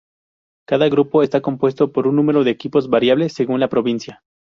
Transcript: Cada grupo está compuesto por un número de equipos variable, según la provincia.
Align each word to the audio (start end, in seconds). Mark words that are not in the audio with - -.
Cada 0.67 0.89
grupo 0.89 1.21
está 1.21 1.41
compuesto 1.41 1.91
por 1.91 2.07
un 2.07 2.15
número 2.15 2.43
de 2.43 2.49
equipos 2.49 2.89
variable, 2.89 3.29
según 3.29 3.59
la 3.59 3.69
provincia. 3.69 4.23